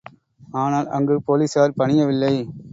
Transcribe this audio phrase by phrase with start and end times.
[0.53, 2.33] ஆனால் அங்கு போலிஸார் பணியவில்லை.